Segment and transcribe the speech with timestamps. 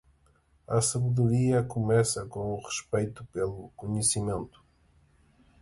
[0.67, 4.59] A sabedoria começa com o respeito pelo conhecimento.